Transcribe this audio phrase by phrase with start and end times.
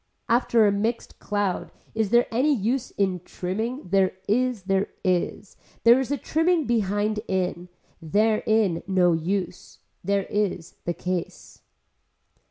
[0.27, 5.57] After a mixed cloud is there any use in a trimming, there is, there is.
[5.83, 7.69] There is a trimming behind in.
[8.01, 9.77] There in no use.
[10.03, 11.61] There is the case.